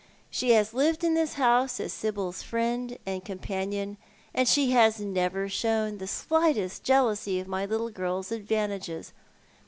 [0.31, 3.97] She has lived in this honse as Sibyl's friend and companion,
[4.33, 9.13] and she has never shown the slightest jealousy of my little girl's advantages.